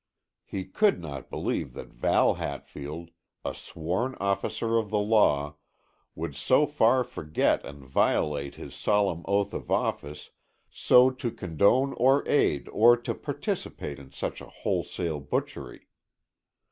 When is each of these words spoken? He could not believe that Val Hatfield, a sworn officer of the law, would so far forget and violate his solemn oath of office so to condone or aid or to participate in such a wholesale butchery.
He 0.43 0.65
could 0.65 0.99
not 0.99 1.29
believe 1.29 1.73
that 1.73 1.93
Val 1.93 2.33
Hatfield, 2.33 3.11
a 3.45 3.53
sworn 3.53 4.15
officer 4.19 4.75
of 4.79 4.89
the 4.89 4.97
law, 4.97 5.57
would 6.15 6.33
so 6.35 6.65
far 6.65 7.03
forget 7.03 7.63
and 7.63 7.85
violate 7.85 8.55
his 8.55 8.73
solemn 8.73 9.21
oath 9.25 9.53
of 9.53 9.69
office 9.69 10.31
so 10.71 11.11
to 11.11 11.29
condone 11.29 11.93
or 11.93 12.27
aid 12.27 12.67
or 12.69 12.97
to 12.97 13.13
participate 13.13 13.99
in 13.99 14.11
such 14.11 14.41
a 14.41 14.47
wholesale 14.49 15.19
butchery. 15.19 15.87